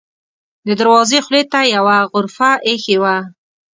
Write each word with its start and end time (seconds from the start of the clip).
د 0.67 0.69
دروازې 0.79 1.19
خولې 1.25 1.43
ته 1.51 1.59
یوه 1.75 1.97
غرفه 2.11 2.49
اېښې 2.67 2.97
وه. 3.01 3.15